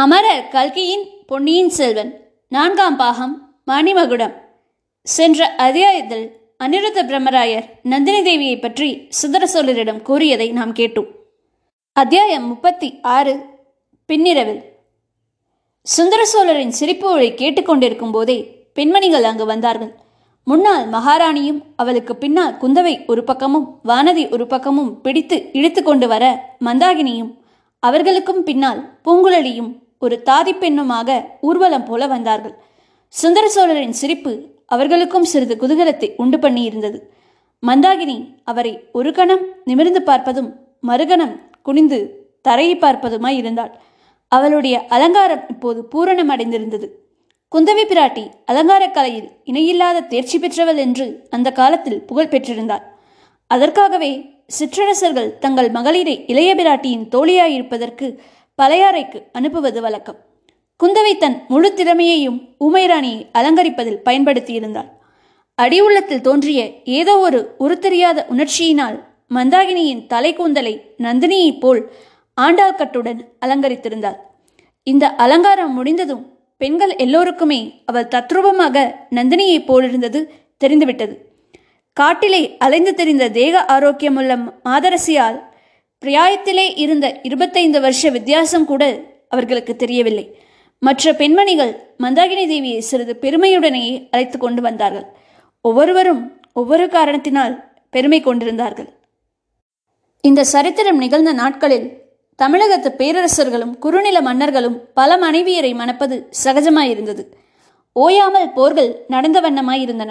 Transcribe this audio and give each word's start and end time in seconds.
அமரர் 0.00 0.48
கல்கியின் 0.48 1.08
பொன்னியின் 1.26 1.68
செல்வன் 1.68 2.30
நான்காம் 2.48 2.96
பாகம் 2.96 3.54
மணிமகுடம். 3.66 4.34
சென்ற 5.02 5.54
அத்தியாயத்தில் 5.54 6.32
அனிருத்த 6.64 7.02
பிரம்மராயர் 7.06 7.64
நந்தினி 7.82 8.20
தேவியை 8.20 8.60
பற்றி 8.60 9.06
சுந்தர 9.08 9.48
சோழரிடம் 9.54 10.02
கூறியதை 10.02 10.50
நாம் 10.50 10.72
கேட்டோம். 10.72 11.06
அத்தியாயம் 11.92 12.46
முப்பத்தி 12.46 12.98
ஆறு 13.02 13.44
பின்னிரவில். 14.06 14.62
சுந்தர 15.82 16.24
சோழரின் 16.24 16.70
சிரிப்பு 16.70 17.10
ஒளி 17.10 17.30
கேட்டுக்கொண்டிருக்கும் 17.30 18.12
போதே 18.12 18.68
பெண்மணிகள் 18.74 19.24
அங்கு 19.24 19.46
வந்தார்கள். 19.46 19.94
முன்னால் 20.44 20.88
மகாராணியும் 20.90 21.60
அவளுக்கு 21.76 22.16
பின்னால் 22.16 22.56
குந்தவை 22.62 23.06
ஒரு 23.06 23.24
பக்கமும் 23.24 23.80
வானதி 23.84 24.30
ஒரு 24.30 24.46
பக்கமும் 24.46 25.00
பிடித்து 25.00 25.48
இழுத்து 25.52 25.82
கொண்டு 25.82 26.08
வர 26.08 26.54
மந்தாகினியும் 26.64 27.36
அவர்களுக்கும் 27.80 28.42
பின்னால் 28.42 28.98
பூங்குழலியும் 29.04 29.86
ஒரு 29.98 30.16
தாதி 30.30 30.52
பெண்ணுமாக 30.60 31.18
ஊர்வலம் 31.40 31.84
போல 31.84 32.06
வந்தார்கள். 32.06 32.54
சுந்தர 33.14 33.44
சோழரின் 33.48 33.98
சிரிப்பு 34.00 34.32
அவர்களுக்கும் 34.66 35.24
சிறிது 35.24 35.54
குதூகலத்தை 35.56 36.08
உண்டு 36.16 36.38
பண்ணி 36.38 36.62
இருந்தது. 36.62 36.98
மந்தாகினி 37.62 38.16
அவரை 38.44 38.72
ஒரு 38.92 39.12
கணம் 39.12 39.44
நிமிர்ந்து 39.64 40.00
பார்ப்பதும் 40.06 40.50
மறுகணம் 40.86 41.34
குனிந்து 41.62 41.98
தரையை 42.40 42.74
பார்ப்பதுமாய் 42.76 43.38
இருந்தாள். 43.38 43.72
அவளுடைய 44.32 44.76
அலங்காரம் 44.88 45.44
இப்போது 45.48 45.80
பூரணம் 45.94 46.30
அடைந்திருந்தது. 46.30 46.86
குந்தவி 47.52 47.84
பிராட்டி 47.88 48.24
அலங்காரக் 48.44 48.94
கலையில் 48.94 49.28
இணையில்லாத 49.44 50.00
தேர்ச்சி 50.00 50.38
பெற்றவள் 50.38 50.76
என்று 50.76 51.06
அந்த 51.30 51.48
காலத்தில் 51.52 52.02
புகழ் 52.02 52.32
பெற்றிருந்தாள். 52.32 52.84
அதற்காகவே 53.50 54.10
சிற்றரசர்கள் 54.46 55.30
தங்கள் 55.38 55.70
மகளிரை 55.70 56.14
இளைய 56.26 56.50
பிராட்டியின் 56.54 57.06
தோழியாயிருப்பதற்கு 57.14 58.06
பழையாறைக்கு 58.58 59.22
அனுப்புவது 59.32 59.80
வழக்கம். 59.80 60.18
குந்தவை 60.80 61.16
தன் 61.18 61.44
முழு 61.48 61.74
திறமையையும் 61.74 62.38
உமைராணியை 62.60 63.26
அலங்கரிப்பதில் 63.32 64.02
பயன்படுத்தியிருந்தாள். 64.04 64.88
அடி 65.54 65.80
உள்ளத்தில் 65.80 66.20
தோன்றிய 66.20 66.70
ஏதோ 66.84 67.18
ஒரு 67.18 67.54
உருத்தெரியாத 67.60 68.24
உணர்ச்சியினால் 68.32 69.04
மந்தாகினியின் 69.34 70.06
தலை 70.06 70.34
கூந்தலை 70.34 70.94
நந்தினியைப் 70.98 71.60
போல் 71.60 71.90
ஆண்டாள் 72.34 72.74
கட்டுடன் 72.74 73.20
அலங்கரித்திருந்தாள். 73.46 74.18
இந்த 74.82 75.08
அலங்காரம் 75.08 75.74
முடிந்ததும் 75.74 76.36
பெண்கள் 76.56 76.96
எல்லோருக்குமே 76.96 77.82
அவள் 77.86 78.10
தத்ரூபமாக 78.14 78.94
நந்தினியைப் 79.10 79.64
போலிருந்தது 79.64 80.20
தெரிந்துவிட்டது. 80.56 81.14
காட்டிலே 81.92 82.56
அலைந்து 82.56 82.94
தெரிந்த 82.94 83.28
தேக 83.28 83.64
ஆரோக்கியமுள்ள 83.68 84.32
மாதரசியால் 84.64 85.38
பிரியாயத்திலே 86.02 86.78
இருந்த 86.78 87.20
இருபத்தைந்து 87.22 87.80
வருஷ 87.80 88.10
வித்தியாசம் 88.10 88.64
கூட 88.64 88.82
அவர்களுக்கு 89.28 89.76
தெரியவில்லை. 89.76 90.38
மற்ற 90.78 91.12
பெண்மணிகள் 91.12 91.72
மந்தாகினி 91.98 92.44
தேவியை 92.52 92.78
சிறிது 92.78 93.18
பெருமையுடனேயே 93.22 94.08
அழைத்து 94.10 94.38
கொண்டு 94.38 94.62
வந்தார்கள். 94.62 95.06
ஒவ்வொருவரும் 95.60 96.40
ஒவ்வொரு 96.52 96.88
காரணத்தினால் 96.88 97.54
பெருமை 97.90 98.20
கொண்டிருந்தார்கள். 98.20 98.88
இந்த 100.20 100.44
சரித்திரம் 100.44 100.96
நிகழ்ந்த 100.96 101.32
நாட்களில் 101.32 101.88
தமிழகத்து 102.36 102.90
பேரரசர்களும் 102.98 103.74
குறுநில 103.78 104.20
மன்னர்களும் 104.20 104.78
பல 104.94 105.16
மனைவியரை 105.16 105.74
மணப்பது 105.74 106.16
சகஜமாயிருந்தது. 106.44 107.24
ஓயாமல் 107.92 108.52
போர்கள் 108.52 109.04
நடந்த 109.08 109.40
வண்ணமாயிருந்தன. 109.40 110.10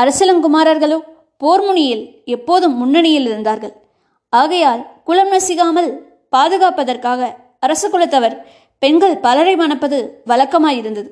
அரசலங்குமாரர்களோ 0.00 0.98
போர்முனியில் 1.44 2.04
எப்போதும் 2.24 2.76
முன்னணியில் 2.76 3.26
இருந்தார்கள். 3.26 3.74
ஆகையால் 4.32 4.82
குலம் 5.04 5.32
நசிகாமல் 5.32 5.90
பாதுகாப்பதற்காக 6.36 7.30
அரச 7.58 7.84
குலத்தவர் 7.88 8.36
பெண்கள் 8.82 9.16
பலரை 9.18 9.54
மணப்பது 9.56 9.98
வழக்கமாயிருந்தது. 10.26 11.10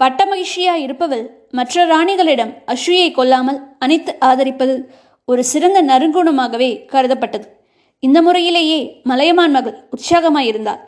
பட்ட 0.00 0.20
மகிழ்ச்சியாய் 0.24 0.82
இருப்பவள் 0.86 1.22
மற்ற 1.50 1.84
ராணிகளிடம் 1.86 2.52
அஸ்வியை 2.66 3.10
கொல்லாமல் 3.10 3.60
அனைத்து 3.78 4.12
ஆதரிப்பது 4.20 4.74
ஒரு 5.28 5.42
சிறந்த 5.44 5.78
நறுங்குணமாகவே 5.82 6.70
கருதப்பட்டது. 6.92 7.46
இந்த 8.02 8.18
முறையிலேயே 8.22 8.80
மலையமான் 9.02 9.50
மகள் 9.50 9.76
உற்சாகமாயிருந்தாள். 9.96 10.82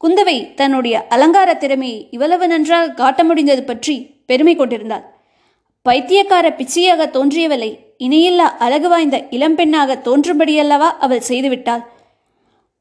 குந்தவை 0.00 0.36
தன்னுடைய 0.54 0.96
அலங்கார 1.08 1.50
திறமையை 1.54 1.98
இவ்வளவு 2.10 2.46
நன்றாக 2.46 2.94
காட்ட 3.00 3.20
முடிந்தது 3.24 3.62
பற்றி 3.64 3.94
பெருமை 4.26 4.54
கொண்டிருந்தாள். 4.56 5.04
பைத்தியக்கார 5.86 6.46
பிச்சையாக 6.50 7.06
தோன்றியவளை 7.16 7.70
இணையில்லா 8.00 8.46
அழகு 8.64 8.88
வாய்ந்த 8.88 9.16
இளம்பெண்ணாக 9.36 9.96
தோன்றும்படியல்லவா 10.06 10.88
அவள் 11.04 11.26
செய்துவிட்டாள்? 11.28 11.82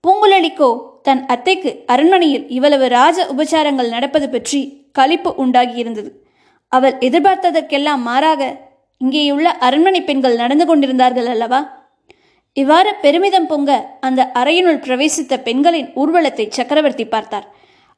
பூங்குழலிக்கோ 0.03 0.69
தன் 1.02 1.25
அத்தைக்கு 1.25 1.72
அரண்மனையில் 1.85 2.46
இவ்வளவு 2.47 2.85
ராஜ 2.88 3.25
உபச்சாரங்கள் 3.34 3.90
நடப்பது 3.90 4.28
பற்றி 4.30 4.62
களிப்பு 4.91 5.31
உண்டாகியிருந்தது. 5.44 6.09
அவள் 6.72 6.96
எதிர்பார்த்ததற்கெல்லாம் 7.07 8.02
மாறாக 8.02 8.41
இங்கேயுள்ள 9.02 9.47
அரண்மனை 9.68 10.02
பெண்கள் 10.03 10.35
நடந்து 10.35 10.66
கொண்டிருந்தார்கள் 10.66 11.30
அல்லவா? 11.34 11.59
இவ்வாறு 12.57 12.91
பெருமிதம் 13.01 13.47
பொங்க 13.47 13.72
அந்த 14.00 14.22
அறையினுள் 14.34 14.84
பிரவேசித்த 14.86 15.34
பெண்களின் 15.47 15.90
ஊர்வலத்தை 15.96 16.46
சக்கரவர்த்தி 16.50 17.06
பார்த்தார். 17.06 17.47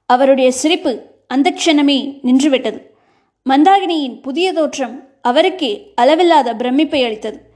அவருடைய 0.10 0.50
சிரிப்பு 0.52 0.94
அந்த 1.28 1.48
க்ஷணமே 1.58 2.00
நின்றுவிட்டது. 2.24 2.80
மந்தாகினியின் 3.46 4.18
புதிய 4.22 4.48
தோற்றம் 4.54 4.96
அவருக்கே 5.22 5.92
அளவில்லாத 5.96 6.54
பிரமிப்பை 6.54 7.04
அளித்தது. 7.06 7.50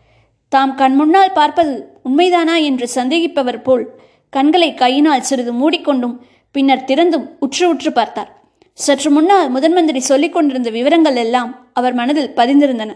தாம் 0.49 0.75
கண் 0.75 0.95
முன்னால் 0.95 1.31
பார்ப்பது 1.31 1.99
உண்மைதானா 2.05 2.63
என்று 2.63 2.87
சந்தேகிப்பவர் 2.95 3.63
போல் 3.63 3.89
கண்களை 4.29 4.73
கையினால் 4.73 5.21
சிறிது 5.21 5.53
மூடிக்கொண்டும் 5.53 6.17
பின்னர் 6.51 6.83
திறந்தும் 6.83 7.29
உற்று 7.39 7.69
உற்று 7.69 7.91
பார்த்தார். 7.91 8.43
சற்று 8.73 9.11
முன்னால் 9.11 9.49
முதன் 9.49 9.73
மந்திரி 9.73 9.99
சொல்லிக் 9.99 10.33
கொண்டிருந்த 10.33 10.69
விவரங்கள் 10.69 11.15
எல்லாம் 11.15 11.69
அவர் 11.73 11.93
மனதில் 11.93 12.33
பதிந்திருந்தன. 12.35 12.95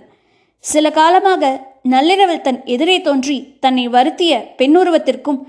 சில 0.60 0.92
காலமாக 0.92 1.68
நள்ளிரவில் 1.84 2.42
தன் 2.42 2.66
எதிரே 2.66 3.02
தோன்றி 3.02 3.58
தன்னை 3.60 3.88
வருத்திய 3.88 4.54
பெண்ணுருவத்திற்கும் 4.58 5.40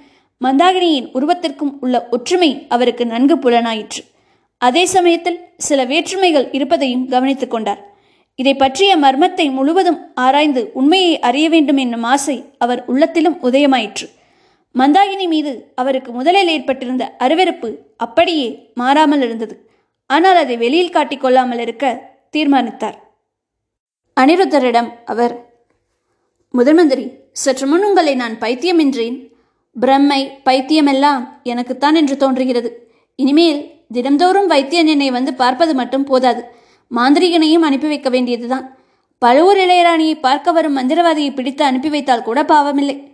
மந்தாகினியின் 0.45 1.09
உருவத்திற்கும் 1.15 1.73
உள்ள 1.81 2.09
ஒற்றுமை 2.11 2.67
அவருக்கு 2.69 3.07
நன்கு 3.07 3.37
புலனாயிற்று. 3.37 4.03
அதே 4.59 4.85
சமயத்தில் 4.85 5.41
சில 5.57 5.85
வேற்றுமைகள் 5.85 6.49
இருப்பதையும் 6.53 7.09
கவனித்துக் 7.09 7.51
கொண்டார். 7.51 7.90
இதை 8.41 8.53
பற்றிய 8.55 8.91
மர்மத்தை 9.05 9.47
முழுவதும் 9.57 9.99
ஆராய்ந்து 10.25 10.63
உண்மையை 10.81 11.13
அறிய 11.29 11.47
வேண்டும் 11.55 11.81
என்னும் 11.85 12.07
ஆசை 12.13 12.37
அவர் 12.65 12.81
உள்ளத்திலும் 12.91 13.37
உதயமாயிற்று. 13.49 14.07
மந்தாகினி 14.75 15.27
மீது 15.33 15.53
அவருக்கு 15.81 16.11
முதலில் 16.19 16.51
ஏற்பட்டிருந்த 16.55 17.05
அருவெறுப்பு 17.25 17.69
அப்படியே 18.05 18.49
மாறாமல் 18.81 19.23
இருந்தது. 19.27 19.55
ஆனால் 20.11 20.39
அதை 20.43 20.55
வெளியில் 20.65 20.95
காட்டிக்கொள்ளாமல் 20.97 21.63
இருக்க 21.65 21.87
தீர்மானித்தார். 22.35 22.99
அனிருத்தரிடம் 24.17 24.91
அவர் 25.13 25.35
முதன்மந்திரி 26.55 27.05
சற்று 27.43 27.67
முன் 27.67 27.85
உங்களை 27.89 28.15
நான் 28.23 28.37
பைத்தியம் 28.39 28.81
என்றேன். 28.85 29.19
பிரம்மை 29.77 30.21
பைத்தியமெல்லாம் 30.49 31.23
எனக்குத்தான் 31.51 31.99
என்று 32.01 32.15
தோன்றுகிறது. 32.17 32.71
இனிமேல் 33.19 33.61
தினம்தோறும் 33.93 34.49
வைத்தியன் 34.53 34.91
என்னை 34.95 35.11
வந்து 35.19 35.35
பார்ப்பது 35.35 35.73
மட்டும் 35.81 36.09
போதாது. 36.11 36.43
மாந்திரிகனையும் 36.97 37.67
அனுப்பி 37.69 37.87
வைக்க 37.87 38.09
வேண்டியதுதான். 38.09 38.79
பழுவூர் 39.19 39.57
இளையராணியை 39.57 40.21
பார்க்க 40.21 40.53
வரும் 40.53 40.77
மந்திரவாதியை 40.77 41.35
பிடித்து 41.35 41.65
அனுப்பி 41.65 41.89
வைத்தால் 41.89 42.23
கூட 42.23 42.43
பாவமில்லை 42.43 43.13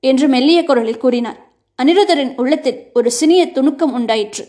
என்று 0.00 0.28
மெல்லிய 0.28 0.64
குரலில் 0.64 0.98
கூறினார். 0.98 1.38
அனிருதரின் 1.82 2.34
உள்ளத்தில் 2.36 2.90
ஒரு 2.94 3.10
சினிய 3.10 3.46
துணுக்கம் 3.46 3.92
உண்டாயிற்று. 3.92 4.46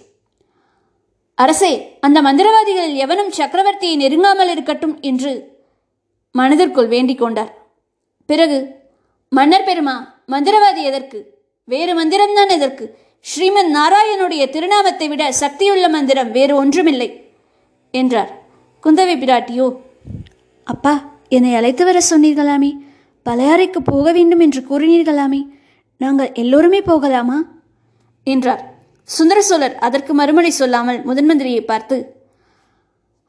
அரசே 1.35 1.97
அந்த 1.99 2.21
மந்திரவாதிகளில் 2.21 2.93
எவனும் 2.93 3.31
சக்கரவர்த்தியை 3.37 3.95
நெருங்காமல் 3.97 4.49
இருக்கட்டும் 4.49 5.01
என்று 5.01 5.61
மனதிற்குள் 6.31 6.87
வேண்டிக் 6.87 7.17
கொண்டார். 7.17 7.51
பிறகு 8.25 8.85
மன்னர் 9.29 9.63
பெருமா 9.63 9.93
மந்திரவாதி 10.31 10.81
எதற்கு? 10.81 11.19
வேறு 11.63 11.93
மந்திரம்தான் 12.03 12.47
எதற்கு? 12.47 12.97
ஸ்ரீமன் 13.25 13.71
நாராயணுடைய 13.75 14.49
திருநாமத்தை 14.49 15.07
விட 15.07 15.31
சக்தியுள்ள 15.31 15.89
மந்திரம் 15.89 16.31
வேறு 16.31 16.55
ஒன்றுமில்லை 16.55 17.09
என்றார். 17.91 18.46
குந்தவை 18.87 19.15
பிராட்டியோ 19.21 19.79
அப்பா 20.63 21.11
என்னை 21.29 21.55
அழைத்து 21.55 21.85
வர 21.85 22.01
சொன்னீர்களாமே. 22.09 22.69
பழையாறைக்கு 23.25 23.77
போக 23.83 24.11
வேண்டும் 24.11 24.39
என்று 24.39 24.61
கூறினீர்களாமே. 24.69 25.47
நாங்கள் 25.97 26.31
எல்லோருமே 26.33 26.81
போகலாமா? 26.81 27.37
என்றார். 28.23 28.63
சுந்தர 29.03 29.41
சோழர் 29.41 29.75
அதற்கு 29.75 30.13
மறுமொழி 30.13 30.49
சொல்லாமல் 30.49 30.99
முதன்மந்திரியை 31.05 31.61
பார்த்து 31.61 32.15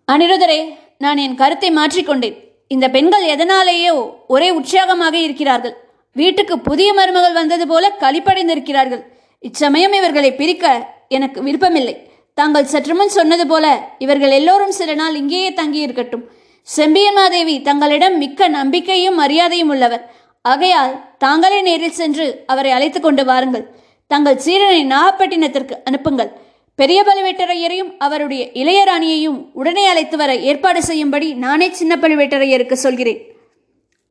அனிருதரே 0.09 0.61
நான் 0.99 1.17
என் 1.17 1.35
கருத்தை 1.35 1.71
மாற்றிக்கொண்டேன் 1.77 2.37
இந்த 2.69 2.91
பெண்கள் 2.91 3.27
எதனாலேயோ 3.35 4.11
ஒரே 4.27 4.51
உற்சாகமாக 4.51 5.19
இருக்கிறார்கள். 5.19 5.77
வீட்டுக்கு 6.13 6.59
புதிய 6.59 6.93
மருமகள் 6.93 7.33
வந்தது 7.33 7.67
போல 7.67 7.97
களிப்படைந்திருக்கிறார்கள் 8.01 9.03
இச்சமயம் 9.39 9.93
இவர்களை 9.93 10.35
பிரிக்க 10.35 10.95
எனக்கு 11.09 11.43
விருப்பமில்லை. 11.43 12.08
தாங்கள் 12.39 12.71
சற்று 12.73 12.95
முன் 12.99 13.17
சொன்னது 13.17 13.45
போல 13.53 13.67
இவர்கள் 14.05 14.33
எல்லோரும் 14.39 14.75
சில 14.79 14.91
நாள் 15.01 15.17
இங்கேயே 15.21 15.51
தங்கியிருக்கட்டும். 15.61 16.25
செம்பியன்மாதேவி 16.69 17.55
தங்களிடம் 17.69 18.17
மிக்க 18.23 18.49
நம்பிக்கையும் 18.57 19.17
மரியாதையும் 19.21 19.71
உள்ளவர். 19.75 20.05
ஆகையால் 20.45 20.93
தாங்களே 21.25 21.59
நேரில் 21.69 21.97
சென்று 22.01 22.27
அவரை 22.53 22.71
அழைத்து 22.77 23.01
கொண்டு 23.01 23.23
வாருங்கள். 23.31 23.65
தங்கள் 24.11 24.43
சீரனை 24.45 24.83
நாகப்பட்டினத்திற்கு 24.93 25.75
அனுப்புங்கள். 25.89 26.31
பெரிய 26.79 26.99
பழுவேட்டரையரையும் 27.09 27.91
அவருடைய 28.07 28.43
இளையராணியையும் 28.61 29.41
உடனே 29.61 29.85
அழைத்து 29.93 30.17
வர 30.21 30.31
ஏற்பாடு 30.51 30.83
செய்யும்படி 30.89 31.29
நானே 31.45 31.69
சின்ன 31.81 31.93
பழுவேட்டரையருக்கு 32.03 32.77
சொல்கிறேன் 32.85 33.21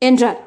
என்றார். 0.01 0.39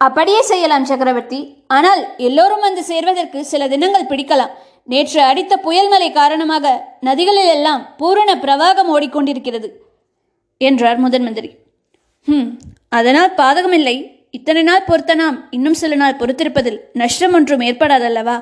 அப்படியே 0.00 0.40
செய்யலாம் 0.52 0.88
சக்கரவர்த்தி. 0.90 1.40
ஆனால் 1.76 2.02
எல்லோரும் 2.28 2.64
வந்து 2.66 2.82
சேர்வதற்கு 2.90 3.38
சில 3.52 3.68
தினங்கள் 3.74 4.10
பிடிக்கலாம். 4.10 4.54
நேற்று 4.92 5.20
அடித்த 5.22 5.54
புயல் 5.56 5.88
மலை 5.88 6.08
காரணமாக 6.12 6.66
நதிகளில் 7.00 7.50
எல்லாம் 7.54 7.82
பூரண 7.96 8.30
பிரவாகம் 8.34 8.90
ஓடிக்கொண்டிருக்கிறது 8.94 9.68
என்றார் 10.60 10.98
முதன் 10.98 11.22
மந்திரி. 11.22 11.50
ஹம் 12.28 12.48
அதனால் 12.88 13.34
பாதகமில்லை. 13.36 13.96
இத்தனை 14.30 14.62
நாள் 14.62 14.86
பொறுத்த 14.86 15.12
நாம் 15.14 15.36
இன்னும் 15.50 15.76
சில 15.82 15.94
நாள் 15.94 16.16
பொறுத்திருப்பதில் 16.20 16.78
நஷ்டம் 16.92 17.34
ஒன்றும் 17.34 17.60
ஏற்படாதல்லவா? 17.60 18.36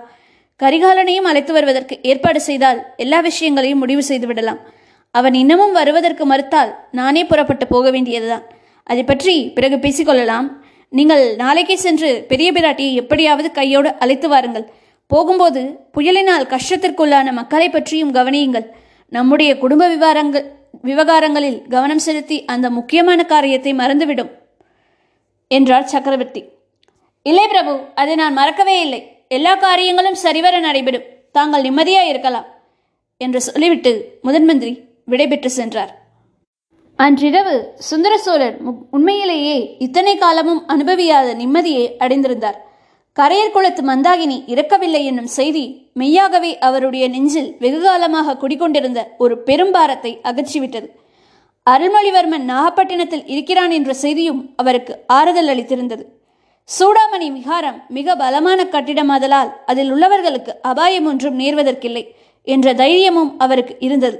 கரிகாலனையும் 0.61 1.29
அழைத்து 1.31 1.53
வருவதற்கு 1.53 1.95
ஏற்பாடு 2.03 2.41
செய்தால் 2.41 2.79
எல்லா 2.97 3.19
விஷயங்களையும் 3.21 3.83
முடிவு 3.85 4.03
செய்து 4.03 4.27
விடலாம். 4.27 4.61
அவன் 5.15 5.35
இன்னமும் 5.35 5.77
வருவதற்கு 5.81 6.25
மறுத்தால் 6.27 6.73
நானே 6.93 7.23
புறப்பட்டு 7.25 7.67
போக 7.67 7.91
வேண்டியதுதான். 7.91 8.45
அதை 8.91 9.03
பற்றி 9.05 9.37
பிறகு 9.57 9.77
பேசிக்கொள்ளலாம். 9.77 10.49
நீங்கள் 10.93 11.25
நாளைக்கே 11.37 11.77
சென்று 11.77 12.11
பெரிய 12.29 12.49
பிராட்டியை 12.53 12.93
எப்படியாவது 13.03 13.49
கையோடு 13.51 13.91
அழைத்து 13.99 14.29
வாருங்கள். 14.29 14.67
போகும்போது 15.13 15.63
புயலினால் 15.95 16.51
கஷ்டத்திற்குள்ளான 16.53 17.33
மக்களை 17.33 17.69
பற்றியும் 17.71 18.15
கவனியுங்கள். 18.15 18.67
நம்முடைய 19.13 19.51
குடும்ப 19.63 19.83
விவகாரங்கள் 19.89 20.47
விவகாரங்களில் 20.89 21.59
கவனம் 21.75 22.03
செலுத்தி 22.07 22.37
அந்த 22.55 22.67
முக்கியமான 22.71 23.21
காரியத்தை 23.33 23.73
மறந்துவிடும் 23.75 24.33
என்றார் 25.51 25.91
சக்கரவர்த்தி. 25.93 26.43
இல்லை 27.27 27.47
பிரபு 27.53 27.75
அதை 27.95 28.15
நான் 28.15 28.37
மறக்கவே 28.41 28.77
இல்லை. 28.81 29.01
எல்லா 29.37 29.53
காரியங்களும் 29.67 30.19
சரிவர 30.25 30.55
நடைபெறும். 30.67 31.07
தாங்கள் 31.37 31.65
நிம்மதியாக 31.69 32.11
இருக்கலாம் 32.13 32.49
என்று 33.21 33.41
சொல்லிவிட்டு 33.41 33.93
முதன்மந்திரி 34.25 34.75
விடைபெற்று 35.13 35.51
சென்றார். 35.61 35.93
அன்றிரவு 36.99 37.57
சுந்தர 37.89 38.15
சோழர் 38.19 38.55
உண்மையிலேயே 38.97 39.57
இத்தனை 39.87 40.15
காலமும் 40.17 40.63
அனுபவியாத 40.75 41.35
நிம்மதியை 41.43 41.87
அடைந்திருந்தார். 42.05 42.59
கரையர் 43.17 43.53
குளத்து 43.53 43.83
மந்தாகினி 43.83 44.37
இறக்கவில்லை 44.47 45.01
என்னும் 45.05 45.31
செய்தி 45.37 45.63
மெய்யாகவே 45.93 46.51
அவருடைய 46.59 47.05
நெஞ்சில் 47.09 47.51
வெகுகாலமாக 47.61 48.35
குடிகொண்டிருந்த 48.37 49.01
ஒரு 49.19 49.35
பெரும்பாரத்தை 49.39 50.13
அகற்றிவிட்டது. 50.23 50.89
அருள்மொழிவர்மன் 51.67 52.45
நாகப்பட்டினத்தில் 52.45 53.25
இருக்கிறான் 53.27 53.71
என்ற 53.71 53.93
செய்தியும் 53.95 54.43
அவருக்கு 54.57 54.95
ஆறுதல் 55.07 55.49
அளித்திருந்தது. 55.53 56.05
சூடாமணி 56.69 57.29
விகாரம் 57.33 57.79
மிக 57.89 58.17
பலமான 58.17 58.61
கட்டிடமாதலால் 58.65 59.51
அதில் 59.67 59.91
உள்ளவர்களுக்கு 59.93 60.53
அபாயம் 60.63 61.07
ஒன்றும் 61.07 61.39
நேர்வதற்கில்லை 61.39 62.05
என்ற 62.47 62.75
தைரியமும் 62.75 63.33
அவருக்கு 63.39 63.77
இருந்தது. 63.79 64.19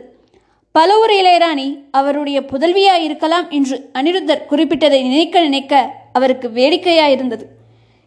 பலவூர் 0.75 1.15
இளையராணி 1.21 1.69
அவருடைய 1.91 2.39
புதல்வியாய் 2.53 3.05
இருக்கலாம் 3.05 3.47
என்று 3.51 3.77
அனிருத்தர் 3.93 4.43
குறிப்பிட்டதை 4.51 5.03
நினைக்க 5.03 5.41
நினைக்க 5.41 5.75
அவருக்கு 6.13 6.49
வேடிக்கையாயிருந்தது. 6.49 7.47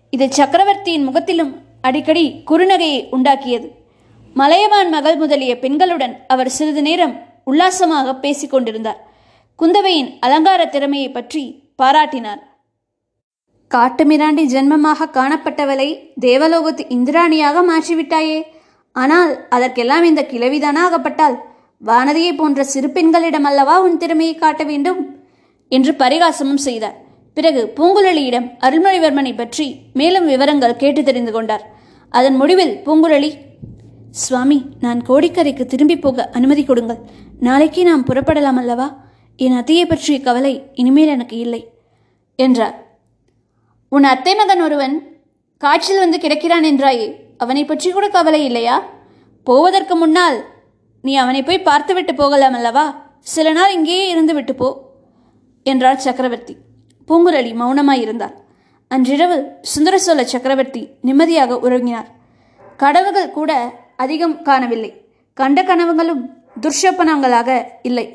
இது 0.09 0.25
சக்கரவர்த்தியின் 0.29 1.03
முகத்திலும் 1.03 1.51
அடிக்கடி 1.81 2.43
குறுநகையை 2.51 3.01
உண்டாக்கியது. 3.11 3.67
மலையவான் 4.33 4.89
மகள் 4.89 5.17
முதலிய 5.17 5.57
பெண்களுடன் 5.61 6.13
அவர் 6.27 6.49
சிறிது 6.49 6.81
நேரம் 6.81 7.15
உல்லாசமாக 7.43 8.15
பேசிக் 8.15 8.49
கொண்டிருந்தார். 8.49 8.99
குந்தவையின் 9.59 10.09
அலங்கார 10.19 10.65
திறமையை 10.65 11.11
பற்றி 11.11 11.43
பாராட்டினார். 11.83 12.41
காட்டுமிராண்டி 13.71 14.43
ஜென்மமாக 14.45 15.09
காணப்பட்டவளை 15.13 15.89
தேவலோகத்து 16.19 16.85
இந்திராணியாக 16.89 17.63
மாற்றிவிட்டாயே. 17.71 18.43
ஆனால் 18.91 19.47
அதற்கெல்லாம் 19.49 20.03
இந்த 20.03 20.21
கிழவிதானா 20.21 20.83
ஆகப்பட்டால் 20.85 21.37
வானதியை 21.85 22.37
போன்ற 22.37 22.63
சிறு 22.63 22.89
பெண்களிடம் 22.89 23.43
அல்லவா 23.43 23.79
உன் 23.79 23.97
திறமையை 23.97 24.35
காட்ட 24.35 24.63
வேண்டும்? 24.63 25.01
என்று 25.67 25.91
பரிகாசமும் 25.93 26.65
செய்தார். 26.67 26.97
பிறகு 27.37 27.61
பூங்குழலியிடம் 27.77 28.47
அருள்மொழிவர்மனை 28.65 29.33
பற்றி 29.35 29.67
மேலும் 29.99 30.25
விவரங்கள் 30.31 30.79
கேட்டு 30.81 31.01
தெரிந்து 31.09 31.31
கொண்டார். 31.35 31.63
அதன் 32.13 32.37
முடிவில் 32.41 32.73
பூங்குழலி 32.85 33.31
சுவாமி 34.21 34.57
நான் 34.83 35.01
கோடிக்கரைக்கு 35.09 35.65
திரும்பி 35.73 35.97
போக 36.05 36.25
அனுமதி 36.37 36.63
கொடுங்கள். 36.65 37.01
நாளைக்கே 37.47 37.83
நாம் 37.89 38.07
புறப்படலாம் 38.09 38.59
அல்லவா? 38.61 38.87
என் 39.39 39.57
அத்தையை 39.59 39.83
பற்றிய 39.87 40.15
கவலை 40.27 40.53
இனிமேல் 40.81 41.13
எனக்கு 41.15 41.35
இல்லை 41.45 41.61
என்றார். 42.39 42.77
உன் 43.91 44.07
அத்தை 44.13 44.33
மகன் 44.39 44.63
ஒருவன் 44.67 44.95
காய்ச்சல் 45.61 46.03
வந்து 46.03 46.17
கிடக்கிறான் 46.23 46.67
என்றாயே 46.71 47.07
அவனை 47.43 47.63
பற்றி 47.65 47.89
கூட 47.91 48.05
கவலை 48.15 48.41
இல்லையா? 48.49 48.75
போவதற்கு 49.47 49.95
முன்னால் 50.01 50.37
நீ 51.03 51.13
அவனை 51.23 51.41
போய் 51.43 51.67
பார்த்துவிட்டு 51.69 52.13
போகலாம் 52.21 52.57
அல்லவா? 52.59 52.85
சில 53.35 53.51
நாள் 53.57 53.75
இங்கேயே 53.77 54.05
இருந்து 54.13 54.33
விட்டு 54.37 54.55
போ 54.61 54.69
என்றார் 55.65 56.05
சக்கரவர்த்தி. 56.05 56.53
பூங்குழலி 57.09 57.51
மௌனமாயிருந்தார் 57.61 58.35
அன்றிரவு 58.87 59.37
சுந்தர 59.71 59.95
சோழ 60.05 60.19
சக்கரவர்த்தி 60.23 60.81
நிம்மதியாக 61.07 61.57
உறங்கினார். 61.67 62.07
கனவுகள் 62.77 63.35
கூட 63.37 63.51
அதிகம் 64.03 64.35
காணவில்லை. 64.41 64.91
கண்ட 65.37 65.59
கனவுகளும் 65.63 66.23
துர்ஷப்பனங்களாக 66.63 67.49
இல்லை. 67.81 68.05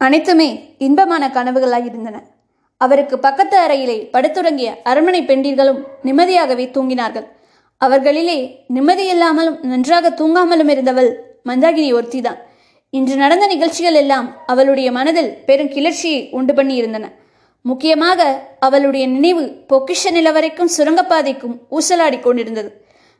அனைத்துமே 0.00 0.48
இன்பமான 0.86 1.24
கனவுகளாக 1.36 1.88
இருந்தன 1.90 2.16
அவருக்கு 2.80 3.16
பக்கத்து 3.18 3.56
அறையிலே 3.58 3.96
படுத்துறங்கிய 4.14 4.68
அரண்மனை 4.90 5.20
பெண்டிர்களும் 5.22 5.80
நிம்மதியாகவே 6.04 6.66
தூங்கினார்கள். 6.76 7.26
அவர்களிலே 7.80 8.38
நிம்மதியில்லாமலும் 8.74 9.58
நன்றாக 9.70 10.12
தூங்காமலும் 10.20 10.70
இருந்தவள் 10.74 11.10
மந்தாகினி 11.48 11.88
ஒருத்திதான். 11.98 12.38
இன்று 12.90 13.16
நடந்த 13.16 13.46
நிகழ்ச்சிகள் 13.46 13.98
எல்லாம் 14.02 14.28
அவளுடைய 14.46 14.88
மனதில் 14.98 15.32
பெரும் 15.48 15.72
கிளர்ச்சியை 15.76 16.20
உண்டு 16.38 16.54
பண்ணி 16.54 16.74
இருந்தன 16.74 17.06
முக்கியமாக 17.68 18.20
அவளுடைய 18.66 19.04
நினைவு 19.14 19.44
பொக்கிஷ 19.70 20.10
நிலவரைக்கும் 20.16 20.74
சுரங்கப்பாதைக்கும் 20.76 21.56
ஊசலாடி 21.78 22.18
கொண்டிருந்தது. 22.26 22.70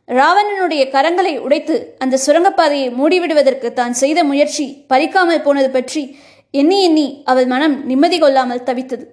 ராவணனுடைய 0.09 0.83
கரங்களை 0.95 1.33
உடைத்து 1.47 1.77
அந்த 2.03 2.21
சுரங்கப்பாதையை 2.25 2.89
மூடிவிடுவதற்கு 2.99 3.69
தான் 3.73 3.95
செய்த 4.03 4.21
முயற்சி 4.31 4.67
பலிக்காமல் 4.93 5.45
போனது 5.47 5.71
பற்றி 5.71 6.03
எண்ணி 6.61 6.79
எண்ணி 6.89 7.07
அவள் 7.31 7.49
மனம் 7.55 7.77
நிம்மதி 7.91 8.19
கொள்ளாமல் 8.21 8.67
தவித்தது. 8.69 9.05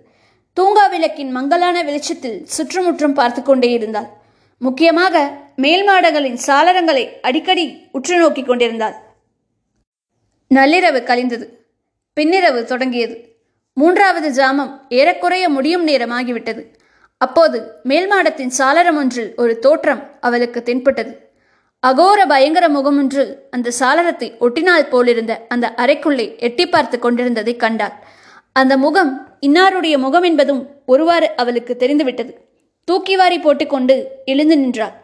தூங்கா 0.58 0.86
விளக்கின் 0.94 1.32
மங்கலான 1.38 1.78
வெளிச்சத்தில் 1.88 2.38
சுற்றுமுற்றும் 2.56 3.18
பார்த்து 3.20 3.42
கொண்டே 3.44 3.70
இருந்தாள். 3.78 4.10
முக்கியமாக 4.62 5.16
மேல் 5.64 5.84
மாடங்களின் 5.90 6.40
சாளரங்களை 6.48 7.04
அடிக்கடி 7.28 7.66
உற்று 7.98 8.16
நோக்கி 8.22 8.44
கொண்டிருந்தாள். 8.44 8.96
நள்ளிரவு 10.52 11.00
கழிந்தது. 11.09 11.45
பின்னிரவு 12.18 12.62
தொடங்கியது. 12.71 13.16
மூன்றாவது 13.78 14.30
ஜாமம் 14.30 14.82
ஏறக்குறைய 14.90 15.50
முடியும் 15.50 15.88
நேரமாகிவிட்டது. 15.88 16.62
அப்போது 17.18 17.82
மேல் 17.84 18.08
மாடத்தின் 18.12 18.52
சாளரம் 18.58 18.96
ஒன்றில் 18.96 19.34
ஒரு 19.36 19.60
தோற்றம் 19.60 20.18
அவளுக்கு 20.20 20.64
தென்பட்டது. 20.64 21.24
அகோர 21.84 22.26
பயங்கர 22.28 22.70
முகமொன்று 22.70 23.48
அந்த 23.52 23.72
சாளரத்தை 23.80 24.32
ஒட்டினால் 24.40 24.90
போலிருந்த 24.90 25.34
அந்த 25.48 25.74
அறைக்குள்ளே 25.78 26.38
எட்டி 26.38 26.66
பார்த்து 26.68 27.00
கொண்டிருந்ததை 27.00 27.56
கண்டாள். 27.56 27.96
அந்த 28.52 28.78
முகம் 28.78 29.40
இன்னாருடைய 29.42 29.98
முகம் 29.98 30.24
என்பதும் 30.24 30.62
ஒருவாறு 30.86 31.36
அவளுக்கு 31.36 31.76
தெரிந்துவிட்டது. 31.76 32.34
தூக்கி 32.86 33.16
வாரி 33.16 33.40
போட்டுக்கொண்டு 33.40 33.96
எழுந்து 34.26 34.58
நின்றாள். 34.58 34.96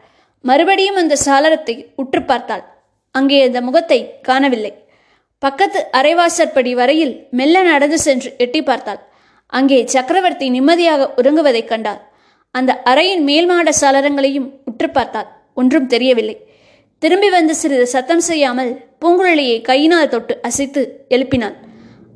மறுபடியும் 0.42 0.96
அந்த 0.96 1.18
சாளரத்தை 1.26 1.76
உற்று 1.96 2.22
பார்த்தாள். 2.24 2.64
அங்கே 3.12 3.44
அந்த 3.44 3.62
முகத்தை 3.62 4.00
காணவில்லை. 4.22 4.81
பக்கத்து 5.42 5.88
அரைவாசற்படி 5.92 6.74
வரையில் 6.74 7.28
மெல்ல 7.32 7.64
நடந்து 7.64 8.00
சென்று 8.00 8.34
எட்டி 8.38 8.64
பார்த்தாள். 8.64 9.00
அங்கே 9.48 9.88
சக்கரவர்த்தி 9.88 10.50
நிம்மதியாக 10.50 11.14
உறங்குவதைக் 11.18 11.68
கண்டாள். 11.68 12.02
அந்த 12.52 12.82
அறையின் 12.86 13.26
மேல்மாட 13.26 13.70
சலரங்களையும் 13.82 14.50
உற்று 14.66 14.90
பார்த்தாள். 14.90 15.28
ஒன்றும் 15.56 15.88
தெரியவில்லை. 15.88 16.38
திரும்பி 17.00 17.30
வந்து 17.30 17.56
சிறிது 17.56 17.88
சத்தம் 17.88 18.20
செய்யாமல் 18.20 18.86
பூங்குழலியை 19.02 19.62
கையினால் 19.62 20.10
தொட்டு 20.10 20.42
அசைத்து 20.42 21.06
எழுப்பினாள். 21.10 21.56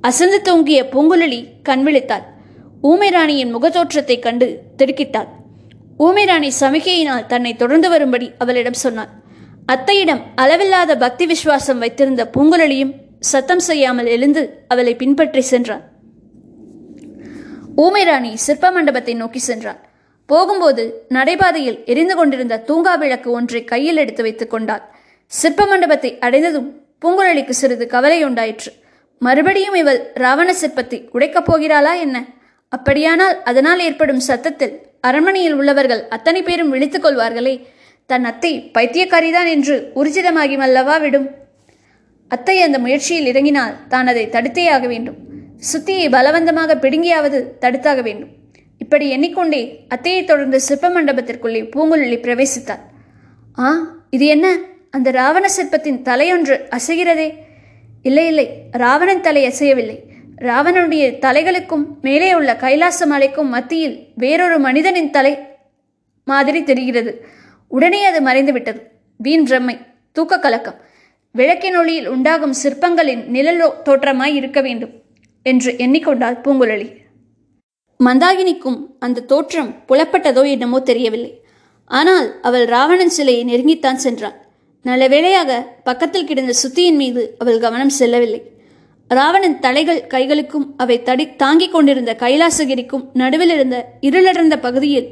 அசந்து 0.01 0.41
தூங்கிய 0.41 0.83
பூங்குழலி 0.83 1.45
கண்விழித்தாள் 1.69 2.33
ஊமைராணியின் 2.81 2.81
ஊமை 2.81 3.09
ராணியின் 3.09 3.55
முகத்தோற்றத்தைக் 3.57 4.19
கண்டு 4.19 4.61
திடுக்கிட்டாள். 4.77 5.27
ஊமைராணி 5.99 6.51
சமிகையினால் 6.59 7.25
தன்னை 7.25 7.55
தொடர்ந்து 7.55 7.89
வரும்படி 7.89 8.31
அவளிடம் 8.37 8.73
சொன்னாள். 8.73 9.09
அத்தையிடம் 9.71 10.21
அளவில்லாத 10.35 10.97
பக்தி 10.97 11.25
விசுவாசம் 11.25 11.79
வைத்திருந்த 11.79 12.29
பூங்குழலியும் 12.37 12.93
சத்தம் 13.31 13.63
செய்யாமல் 13.67 14.09
எழுந்து 14.15 14.41
அவளை 14.73 14.93
பின்பற்றி 15.01 15.41
சென்றான். 15.51 15.83
ஊமை 17.83 18.03
ராணி 18.09 18.31
சிற்ப 18.45 18.71
மண்டபத்தை 18.75 19.13
நோக்கி 19.21 19.41
சென்றாள். 19.47 19.79
போகும்போது 20.29 20.83
நடைபாதையில் 21.15 21.79
எரிந்து 21.91 22.15
கொண்டிருந்த 22.15 22.55
தூங்கா 22.69 22.93
விளக்கு 23.01 23.29
ஒன்றை 23.37 23.61
கையில் 23.71 24.01
எடுத்து 24.03 24.23
வைத்துக் 24.25 24.53
கொண்டாள். 24.53 24.83
சிற்ப 25.31 25.65
மண்டபத்தை 25.71 26.11
அடைந்ததும் 26.27 26.69
பூங்குழலிக்கு 27.03 27.53
சிறிது 27.61 27.85
கவலை 27.93 28.19
உண்டாயிற்று. 28.27 28.71
மறுபடியும் 29.21 29.77
இவள் 29.81 29.99
ராவண 30.23 30.49
சிற்பத்தை 30.61 30.99
உடைக்கப் 31.15 31.47
போகிறாளா 31.49 31.93
என்ன? 32.05 32.17
அப்படியானால் 32.73 33.35
அதனால் 33.49 33.83
ஏற்படும் 33.87 34.25
சத்தத்தில் 34.29 34.75
அரண்மனையில் 35.07 35.57
உள்ளவர்கள் 35.59 36.03
அத்தனை 36.15 36.41
பேரும் 36.43 36.71
விழித்துக் 36.73 37.05
கொள்வார்களே. 37.05 37.55
தன் 38.09 38.25
அத்தை 38.31 38.53
பைத்தியக்காரிதான் 38.75 39.49
என்று 39.55 39.75
ஊர்ஜிதமாகி 39.99 40.55
மல்லவா 40.63 40.95
விடும்? 41.03 41.27
அத்தை 42.27 42.61
அந்த 42.61 42.79
முயற்சியில் 42.79 43.25
இறங்கினால் 43.25 43.87
தான் 43.87 44.07
அதை 44.07 44.27
தடுத்தே 44.27 44.69
ஆக 44.69 44.87
வேண்டும். 44.87 45.17
சுத்தியை 45.73 46.07
பலவந்தமாக 46.09 46.75
பிடுங்கியாவது 46.75 47.39
தடுத்தாக 47.61 48.01
வேண்டும். 48.01 48.29
இப்படி 48.77 49.09
எண்ணிக்கொண்டே 49.09 49.85
அத்தையை 49.95 50.23
தொடர்ந்து 50.23 50.59
சிற்ப 50.59 50.89
மண்டபத்திற்குள்ளே 50.89 51.61
பூங்குழலி 51.75 52.17
பிரவேசித்தார் 52.25 52.83
ஆ 53.59 53.67
இது 54.09 54.25
என்ன? 54.25 54.57
அந்த 54.91 55.11
ராவண 55.11 55.49
சிற்பத்தின் 55.49 56.01
தலையொன்று 56.01 56.55
அசைகிறதே? 56.69 57.33
இல்லை 58.03 58.25
இல்லை. 58.27 58.47
ராவணன் 58.71 59.21
தலை 59.21 59.43
அசையவில்லை. 59.47 59.97
ராவணனுடைய 60.41 61.03
தலைகளுக்கும் 61.25 61.85
மேலே 62.01 62.33
உள்ள 62.33 62.55
கைலாச 62.55 63.05
மலைக்கும் 63.05 63.49
மத்தியில் 63.49 64.07
வேறொரு 64.15 64.59
மனிதனின் 64.59 65.09
தலை 65.09 65.37
மாதிரி 66.25 66.63
தெரிகிறது. 66.63 67.25
உடனே 67.67 68.05
அது 68.05 68.21
மறைந்து 68.21 68.51
விட்டது 68.51 68.81
வீண் 69.17 69.45
பிரம்மை. 69.45 69.77
தூக்க 70.11 70.39
கலக்கம். 70.39 70.79
விளக்கின் 71.39 71.77
ஒளியில் 71.79 72.09
உண்டாகும் 72.13 72.55
சிற்பங்களின் 72.61 73.23
நிழல் 73.35 73.61
தோற்றமாய் 73.87 74.35
இருக்க 74.39 74.59
வேண்டும் 74.67 74.93
என்று 75.45 75.71
எண்ணிக்கொண்டாள் 75.85 76.37
பூங்குழலி. 76.45 76.87
மந்தாகினிக்கும் 77.99 78.79
அந்த 79.05 79.25
தோற்றம் 79.31 79.71
புலப்பட்டதோ 79.89 80.43
என்னமோ 80.53 80.79
தெரியவில்லை. 80.89 81.31
ஆனால் 81.91 82.27
அவள் 82.47 82.65
ராவணன் 82.73 83.13
சிலையை 83.17 83.43
நெருங்கித்தான் 83.51 84.01
சென்றாள். 84.05 84.35
நல்ல 84.85 85.03
வேளையாக 85.13 85.51
பக்கத்தில் 85.83 86.27
கிடந்த 86.29 86.53
சுத்தியின் 86.63 86.99
மீது 87.01 87.21
அவள் 87.41 87.61
கவனம் 87.65 87.93
செல்லவில்லை. 87.99 88.41
ராவணன் 89.09 89.59
தலைகள் 89.59 90.01
கைகளுக்கும் 90.13 90.67
அவை 90.83 90.97
தடி 91.07 91.25
தாங்கிக் 91.43 91.73
கொண்டிருந்த 91.75 92.11
கைலாசகிரிக்கும் 92.23 93.05
நடுவில் 93.21 93.53
இருந்த 93.55 93.77
இருளடர்ந்த 94.07 94.55
பகுதியில் 94.59 95.09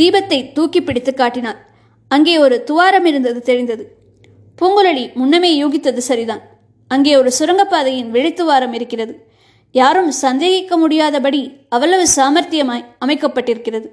தீபத்தை 0.00 0.38
தூக்கி 0.56 0.80
பிடித்து 0.82 1.12
காட்டினாள். 1.14 1.60
அங்கே 2.10 2.34
ஒரு 2.38 2.56
துவாரம் 2.68 3.06
இருந்தது 3.10 3.40
தெரிந்தது. 3.50 3.84
பூங்குழலி 4.58 5.04
முன்னமே 5.14 5.50
யூகித்தது 5.62 6.02
சரிதான். 6.10 6.42
அங்கே 6.90 7.12
ஒரு 7.16 7.30
சுரங்கப்பாதையின் 7.38 8.10
வெளித்துவாரம் 8.10 8.74
இருக்கிறது. 8.74 9.14
யாரும் 9.74 10.10
சந்தேகிக்க 10.10 10.76
முடியாதபடி 10.76 11.40
அவ்வளவு 11.68 12.04
சாமர்த்தியமாய் 12.16 12.84
அமைக்கப்பட்டிருக்கிறது. 13.04 13.88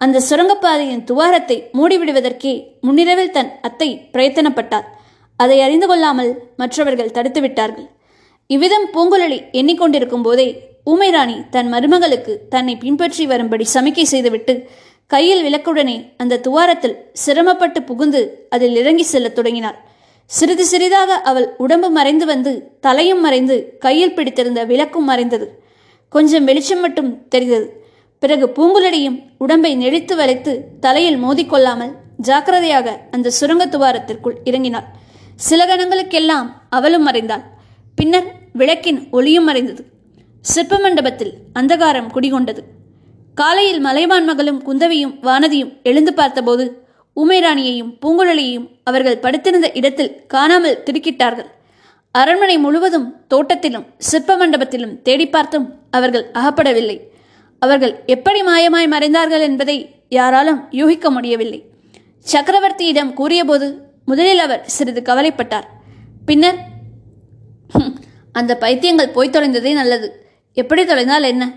அந்த 0.00 0.22
சுரங்கப்பாதையின் 0.28 1.04
துவாரத்தை 1.04 1.56
மூடிவிடுவதற்கே 1.78 2.54
முன்னிரவில் 2.80 3.30
தன் 3.30 3.50
அத்தை 3.60 3.88
பிரயத்தனப்பட்டாள். 4.14 4.86
அதை 5.36 5.56
அறிந்து 5.60 5.86
கொள்ளாமல் 5.86 6.32
மற்றவர்கள் 6.56 7.14
தடுத்துவிட்டார்கள் 7.16 7.88
இவ்விதம் 8.50 8.86
பூங்குழலி 8.94 9.38
எண்ணிக்கொண்டிருக்கும் 9.52 10.22
போதே 10.22 10.48
ஊமைராணி 10.84 11.36
தன் 11.50 11.68
மருமகளுக்கு 11.72 12.34
தன்னை 12.48 12.74
பின்பற்றி 12.76 13.24
வரும்படி 13.26 13.64
சமிக்கை 13.74 14.04
செய்துவிட்டு 14.04 14.54
கையில் 15.10 15.42
விளக்குடனே 15.46 15.96
அந்த 16.16 16.38
துவாரத்தில் 16.38 16.96
சிரமப்பட்டு 17.12 17.80
புகுந்து 17.82 18.20
அதில் 18.48 18.76
இறங்கி 18.76 19.04
செல்லத் 19.04 19.36
தொடங்கினார் 19.36 19.78
சிறிது 20.26 20.64
சிறிதாக 20.66 21.14
அவள் 21.14 21.54
உடம்பு 21.56 21.90
மறைந்து 21.90 22.26
வந்து 22.26 22.70
தலையும் 22.80 23.20
மறைந்து 23.20 23.76
கையில் 23.78 24.14
பிடித்திருந்த 24.14 24.64
விளக்கும் 24.64 25.04
மறைந்தது. 25.04 25.62
கொஞ்சம் 26.08 26.44
வெளிச்சம் 26.44 26.80
மட்டும் 26.80 27.28
தெரிந்தது. 27.28 27.84
பிறகு 28.18 28.46
பூங்குழலியும் 28.46 29.22
உடம்பை 29.38 29.76
நெளித்து 29.76 30.16
வளைத்து 30.16 30.64
தலையில் 30.80 31.22
மோதிக்கொள்ளாமல் 31.24 31.92
ஜாக்கிரதையாக 32.16 33.00
அந்த 33.10 33.30
சுரங்க 33.30 33.66
துவாரத்திற்குள் 33.66 34.36
இறங்கினாள். 34.44 34.84
சில 35.36 35.76
கணங்களுக்கெல்லாம் 35.76 36.48
அவளும் 36.70 37.08
மறைந்தாள். 37.08 37.42
பின்னர் 37.94 38.32
விளக்கின் 38.52 39.08
ஒளியும் 39.10 39.44
மறைந்தது. 39.44 39.84
சிற்ப 40.40 40.78
மண்டபத்தில் 40.78 41.32
அந்தகாரம் 41.54 42.12
குடிகொண்டது. 42.14 42.58
காலையில் 43.34 43.80
மலைவான் 43.80 44.24
மகளும் 44.24 44.60
குந்தவியும் 44.62 45.14
வானதியும் 45.22 45.82
எழுந்து 45.82 46.14
பார்த்தபோது 46.14 46.85
உமைராணியையும் 47.16 47.92
பூங்குழலியையும் 48.02 48.66
அவர்கள் 48.84 49.18
படுத்திருந்த 49.18 49.72
இடத்தில் 49.72 50.26
காணாமல் 50.26 50.82
திடுக்கிட்டார்கள். 50.84 51.46
அரண்மனை 52.10 52.58
முழுவதும் 52.58 53.14
தோட்டத்திலும் 53.34 53.86
சிற்ப 53.98 54.36
மண்டபத்திலும் 54.36 55.02
தேடி 55.02 55.28
பார்த்தும் 55.28 55.74
அவர்கள் 55.90 56.30
அகப்படவில்லை. 56.34 57.00
அவர்கள் 57.58 58.02
எப்படி 58.06 58.42
மாயமாய் 58.42 58.92
மறைந்தார்கள் 58.92 59.40
என்பதை 59.40 59.94
யாராலும் 60.08 60.68
யூகிக்க 60.70 61.10
முடியவில்லை. 61.10 61.64
சக்கரவர்த்தியிடம் 62.32 63.12
கூறியபோது 63.12 63.66
முதலில் 64.04 64.38
அவர் 64.38 64.62
சிறிது 64.66 65.00
கவலைப்பட்டார். 65.00 65.66
பின்னர் 66.26 66.58
அந்த 68.32 68.56
பைத்தியங்கள் 68.60 69.12
போய் 69.12 69.30
தொலைந்ததே 69.30 69.72
நல்லது. 69.72 70.26
எப்படி 70.54 70.84
தொலைந்தால் 70.84 71.22
என்ன? 71.22 71.52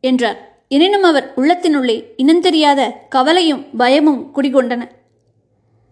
என்றார். 0.00 0.38
எனினும் 0.68 1.02
அவர் 1.02 1.32
உள்ளத்தினுள்ளே 1.36 2.04
இனந்தெரியாத 2.16 2.90
கவலையும் 3.08 3.76
பயமும் 3.76 4.30
குடிகொண்டன. 4.34 4.82